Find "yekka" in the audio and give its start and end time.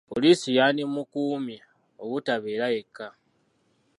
2.75-3.07